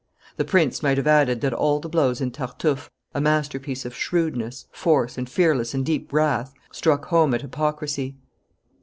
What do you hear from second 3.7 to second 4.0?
of